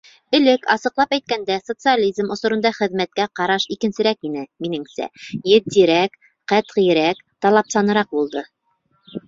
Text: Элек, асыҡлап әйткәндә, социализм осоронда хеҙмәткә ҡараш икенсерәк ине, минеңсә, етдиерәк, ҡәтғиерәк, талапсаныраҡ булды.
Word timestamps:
Элек, 0.35 0.61
асыҡлап 0.75 1.11
әйткәндә, 1.17 1.57
социализм 1.71 2.31
осоронда 2.35 2.71
хеҙмәткә 2.77 3.27
ҡараш 3.41 3.67
икенсерәк 3.77 4.27
ине, 4.31 4.47
минеңсә, 4.67 5.09
етдиерәк, 5.53 6.19
ҡәтғиерәк, 6.55 7.25
талапсаныраҡ 7.47 8.15
булды. 8.21 8.47